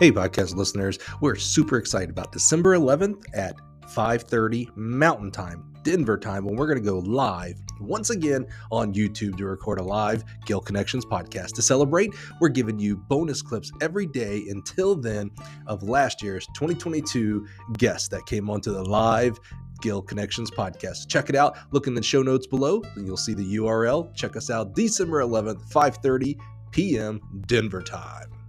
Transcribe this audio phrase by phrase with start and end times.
[0.00, 6.46] Hey, podcast listeners, we're super excited about December 11th at 5:30 Mountain Time, Denver time,
[6.46, 10.62] when we're going to go live once again on YouTube to record a live Gill
[10.62, 11.52] Connections podcast.
[11.52, 15.30] To celebrate, we're giving you bonus clips every day until then
[15.66, 19.38] of last year's 2022 guests that came onto the live
[19.82, 21.08] Gill Connections podcast.
[21.08, 21.58] Check it out.
[21.72, 24.14] Look in the show notes below, and you'll see the URL.
[24.14, 26.38] Check us out December 11th, 5:30
[26.70, 27.20] p.m.
[27.46, 28.39] Denver time.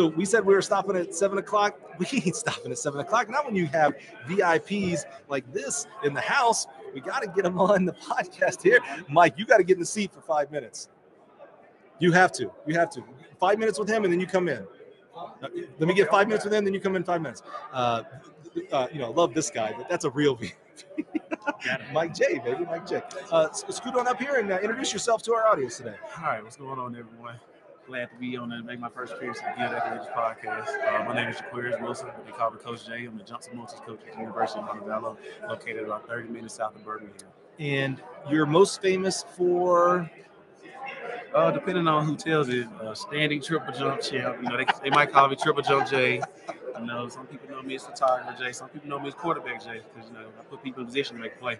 [0.00, 1.78] So we said we were stopping at seven o'clock.
[1.98, 3.28] We ain't stopping at seven o'clock.
[3.28, 3.92] Not when you have
[4.26, 6.66] VIPs like this in the house.
[6.94, 8.78] We got to get them on the podcast here.
[9.10, 10.88] Mike, you got to get in the seat for five minutes.
[11.98, 12.50] You have to.
[12.66, 13.04] You have to.
[13.38, 14.66] Five minutes with him, and then you come in.
[15.14, 17.42] Uh, Let me get five minutes with him, then you come in five minutes.
[17.70, 18.04] Uh,
[18.72, 20.54] uh, you know, love this guy, but that's a real VIP.
[21.92, 23.02] Mike J, baby, Mike J.
[23.30, 25.96] Uh, scoot on up here and uh, introduce yourself to our audience today.
[26.16, 27.38] All right, what's going on, everyone?
[27.90, 30.68] Glad to be on and make my first appearance at the Gill Athletics podcast.
[30.86, 32.08] Uh, my name is Jaquarious Wilson.
[32.24, 33.04] They call me Coach J.
[33.06, 35.16] I'm the jumps and multis coach at the University of Montevallo,
[35.48, 37.16] located about 30 minutes south of Birmingham.
[37.58, 40.08] And you're most famous for
[41.34, 44.36] Uh, depending on who tells it, uh, standing triple jump champ.
[44.40, 46.22] You know, they, they might call me Triple Jump J.
[46.78, 48.52] You know, some people know me as photographer J.
[48.52, 49.80] Some people know me as quarterback J.
[49.94, 51.58] Because you know, I put people in position to make play.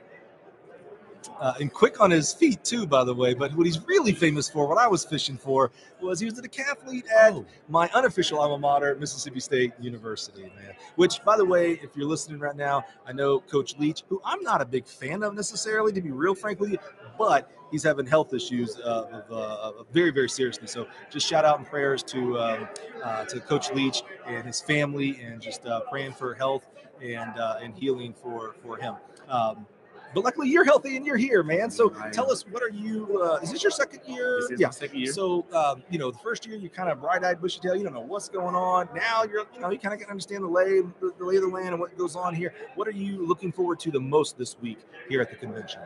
[1.39, 3.35] Uh, and quick on his feet too, by the way.
[3.35, 6.43] But what he's really famous for, what I was fishing for, was he was a
[6.43, 7.35] decathlete at
[7.69, 10.75] my unofficial alma mater, Mississippi State University, man.
[10.97, 14.43] Which, by the way, if you're listening right now, I know Coach Leach, who I'm
[14.43, 16.79] not a big fan of necessarily, to be real frank with you,
[17.19, 20.67] but he's having health issues uh, of, uh, very, very seriously.
[20.67, 22.69] So just shout out and prayers to um,
[23.03, 26.67] uh, to Coach Leach and his family, and just uh, praying for health
[27.03, 28.95] and uh, and healing for for him.
[29.29, 29.67] Um,
[30.14, 31.70] but luckily, you're healthy and you're here, man.
[31.70, 33.22] So tell us, what are you?
[33.22, 34.41] Uh, is this your second year?
[34.56, 34.70] Yeah.
[34.70, 35.12] second year.
[35.12, 37.77] So, um, you know, the first year you kind of bright-eyed, bushy tail.
[37.77, 38.88] You don't know what's going on.
[38.94, 41.37] Now you're, you know, you kind of get to understand the lay, the, the lay
[41.37, 42.53] of the land and what goes on here.
[42.75, 44.78] What are you looking forward to the most this week
[45.09, 45.81] here at the convention?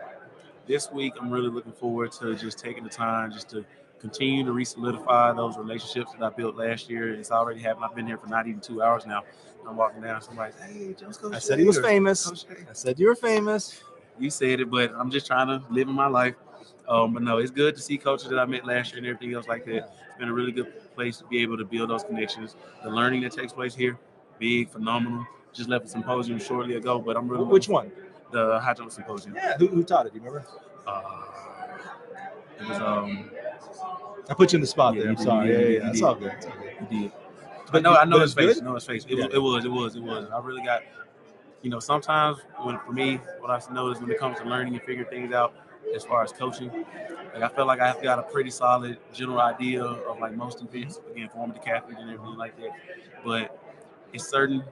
[0.66, 3.64] this week I'm really looking forward to just taking the time just to
[4.00, 7.14] continue to re-solidify those relationships that I built last year.
[7.14, 7.84] It's already happened.
[7.84, 9.22] I've been here for not even two hours now.
[9.66, 12.44] I'm walking down, somebody's, hey, Jones Coach I said he was famous.
[12.68, 13.82] I said you were famous.
[14.18, 16.34] You said it, but I'm just trying to live in my life.
[16.88, 19.34] Um, but no, it's good to see coaches that I met last year and everything
[19.34, 19.76] else like that.
[19.76, 22.56] It's been a really good place to be able to build those connections.
[22.82, 23.98] The learning that takes place here,
[24.38, 25.26] big, phenomenal.
[25.52, 27.90] Just left a symposium shortly ago, but I'm really Which one?
[28.32, 29.34] the high jump symposium.
[29.36, 29.56] Yeah.
[29.58, 30.12] Who, who taught it?
[30.12, 30.46] Do you remember?
[30.86, 31.02] Uh,
[32.60, 33.30] it was um
[34.28, 35.08] I put you in the spot Yeah, there.
[35.10, 35.52] I'm did, sorry.
[35.52, 35.90] Yeah, yeah, yeah.
[35.90, 36.32] It's all good.
[36.32, 36.72] It's all good.
[36.90, 37.12] He did.
[37.66, 38.54] But But no, I know his it's face.
[38.56, 38.64] good?
[38.64, 39.04] know his face.
[39.08, 39.26] It, Yeah.
[39.26, 40.28] was, it was, it was, it was.
[40.34, 40.82] I really got,
[41.64, 44.82] you know, sometimes when for me, what I've noticed when it comes to learning and
[44.84, 45.54] figuring things out
[45.96, 46.70] as far as coaching,
[47.34, 51.00] like I feel like I've got a pretty solid general idea of like most events,
[51.10, 52.70] again, former decathlete and everything like that.
[53.24, 53.58] But
[54.12, 54.62] it's certain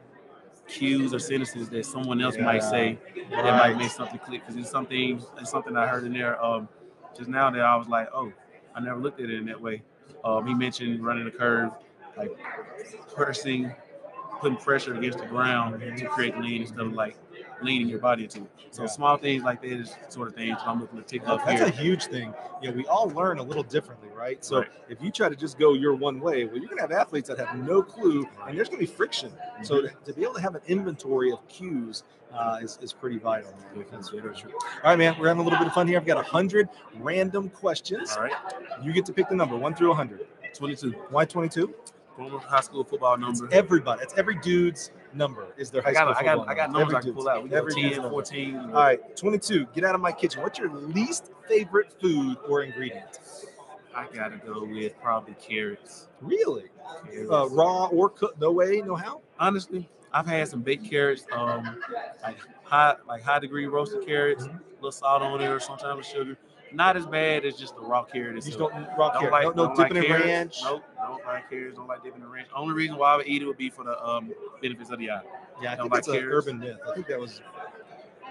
[0.68, 2.98] cues or sentences that someone else might say
[3.30, 3.56] that Right.
[3.72, 6.68] might make something click because it's something it's something I heard in there um
[7.16, 8.32] just now that I was like, oh,
[8.74, 9.82] I never looked at it in that way.
[10.24, 11.72] Um, he mentioned running a curve,
[12.16, 12.30] like
[13.14, 13.72] pressing,
[14.42, 17.16] putting pressure against the ground to create lean instead of like
[17.62, 18.50] leaning your body into it.
[18.72, 18.88] So Yeah.
[18.88, 21.60] small things like that is sort of things that I'm looking to pick up That's
[21.60, 21.68] here.
[21.68, 22.34] a huge thing.
[22.60, 24.44] You know, we all learn a little differently, right?
[24.44, 24.68] So Right.
[24.88, 27.38] if you try to just go your one way, well, you're gonna have athletes that
[27.38, 29.30] have no clue, and there's gonna be friction.
[29.62, 30.04] So Mm-hmm.
[30.04, 32.02] to, to be able to have an inventory of cues
[32.34, 33.52] uh, is, is pretty vital.
[33.92, 34.10] That's.
[34.12, 34.18] All
[34.84, 35.14] right, man.
[35.20, 35.98] We're having a little bit of fun here.
[35.98, 38.16] I've got a hundred random questions.
[38.16, 38.32] All right,
[38.82, 40.26] You get to pick the number one through a hundred.
[40.54, 41.72] 22, Why 22?
[42.16, 43.54] Former high school football It's number.
[43.54, 44.02] everybody.
[44.02, 45.46] It's every dude's number.
[45.56, 46.78] Is their high I got, school I got, I got number.
[46.92, 47.42] numbers I can pull out.
[47.42, 48.46] We go every dude's 10, 14.
[48.48, 48.60] you know.
[48.68, 49.66] All right, 22.
[49.74, 50.42] Get out of my kitchen.
[50.42, 53.18] What's your least favorite food or ingredient?
[53.94, 56.08] I gotta go with probably carrots.
[56.20, 56.64] Really?
[57.10, 57.30] Carrots.
[57.30, 58.40] Uh, raw or cooked?
[58.40, 59.20] No way, no how?
[59.38, 61.78] honestly, I've had some baked carrots, um,
[62.22, 64.56] like high, like high degree roasted carrots, Mm-hmm.
[64.56, 66.36] a little salt on it or sometimes sugar.
[66.72, 69.32] Not as bad as just the raw carrot You just don't raw Don't carrot.
[69.32, 70.60] like, no, no dipping like in ranch.
[70.62, 70.82] Nope,
[71.18, 71.76] don't like carrots.
[71.76, 72.48] Don't like dipping in ranch.
[72.54, 75.10] Only reason why I would eat it would be for the um, benefits of the
[75.10, 75.20] eye.
[75.60, 76.46] Yeah, I don't think like that's an carrots.
[76.48, 76.78] urban myth.
[76.88, 77.40] I think that was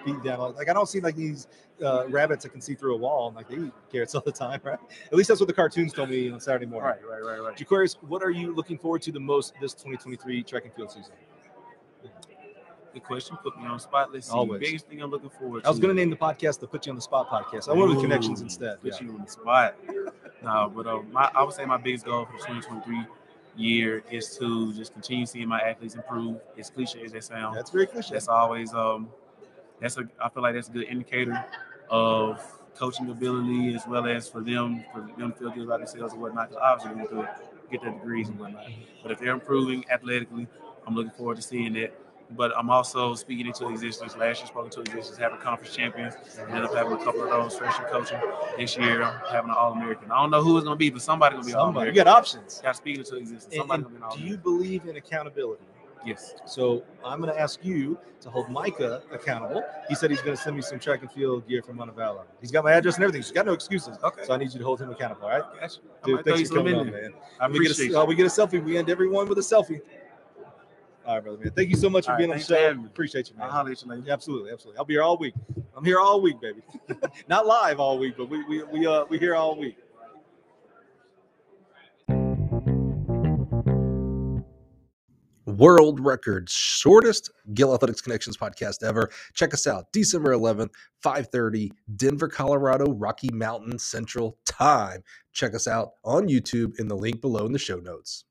[0.06, 0.56] beat down.
[0.56, 1.48] Like I don't see like these
[1.83, 4.31] uh, rabbits that can see through a wall and like they eat carrots all the
[4.31, 4.80] time, right?
[5.07, 6.89] At least that's what the cartoons told me on Saturday morning.
[6.89, 7.57] Right, right, right, right.
[7.57, 11.13] Jaquarious, what are you looking forward to the most this 2023 track and field season?
[12.94, 13.38] Good question.
[13.42, 14.12] Put me on the spot.
[14.12, 14.34] Let's see.
[14.34, 14.60] Always.
[14.60, 15.68] Biggest thing I'm looking forward to.
[15.68, 17.69] I was going to name the podcast the Put You on the Spot podcast.
[17.69, 18.81] I went with connections instead.
[18.81, 19.07] Put Yeah.
[19.07, 19.75] you on the spot.
[20.44, 23.06] No, but uh, my, I would say my biggest goal for the 2023
[23.56, 26.38] year is to just continue seeing my athletes improve.
[26.58, 28.14] As cliche as that sounds, That's very cliche.
[28.14, 29.10] that's always um,
[29.80, 31.44] that's a I feel like that's a good indicator
[31.90, 32.42] of
[32.76, 36.22] coaching ability as well as for them for them to feel good about themselves and
[36.22, 36.50] whatnot.
[36.50, 38.66] Because obviously they want to get their degrees and whatnot.
[39.04, 40.48] But if they're improving athletically,
[40.88, 41.94] I'm looking forward to seeing that.
[42.36, 44.16] But I'm also speaking into existence.
[44.16, 46.16] Last year, spoken into existence, having conference champions.
[46.39, 48.19] Ended up having a couple of those freshman coaching.
[48.57, 50.12] This year, I'm having an All American.
[50.12, 51.92] I don't know who it's going to be, but somebody's going to be All Somebody,
[51.92, 52.62] you got options.
[52.63, 53.56] Got speaking into existence.
[53.56, 55.63] Somebody's going to be do you believe in accountability?
[56.06, 56.33] Yes.
[56.45, 59.63] So I'm going to ask you to hold Micah accountable.
[59.89, 62.22] He said he's going to send me some track and field gear from Montevallo.
[62.39, 63.22] He's got my address and everything.
[63.22, 63.98] He's got no excuses.
[64.04, 64.24] Okay.
[64.25, 65.24] So I need you to hold him accountable.
[65.25, 65.80] All right, Gotcha.
[66.04, 66.16] Dude.
[66.16, 67.13] might throw you Thanks for coming in on, man.
[67.39, 68.63] I we get appreciate a, uh, we get a selfie.
[68.63, 69.81] We end everyone with a selfie.
[71.06, 71.51] All right, brother, man.
[71.56, 72.56] Thank you so much for All right, being on the show.
[72.56, 72.88] having me.
[72.88, 73.48] Appreciate you, man.
[73.48, 74.03] I'll holler at you later.
[74.06, 74.80] Yeah, absolutely, absolutely.
[74.80, 75.33] I'll be here all week.
[75.75, 76.62] I'm here all week, baby.
[77.27, 79.77] Not live all week, but we we we uh we here all week.
[85.48, 89.09] World record shortest Gill Athletics Connections podcast ever.
[89.33, 90.69] Check us out December 11th,
[91.03, 95.03] 5:30, Denver, Colorado, Rocky Mountain Central Time.
[95.33, 98.25] Check us out on YouTube in the link below in the show notes.